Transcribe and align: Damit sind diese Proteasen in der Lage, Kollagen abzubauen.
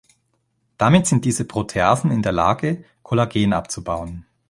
Damit 0.79 1.05
sind 1.05 1.25
diese 1.25 1.45
Proteasen 1.45 2.09
in 2.09 2.23
der 2.23 2.31
Lage, 2.31 2.85
Kollagen 3.03 3.53
abzubauen. 3.53 4.25